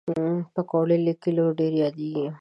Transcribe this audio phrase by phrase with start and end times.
[0.53, 2.25] پکورې له کلیو ډېر یادېږي